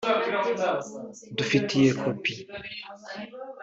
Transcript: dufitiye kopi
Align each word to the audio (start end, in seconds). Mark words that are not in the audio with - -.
dufitiye 1.37 1.89
kopi 2.01 2.33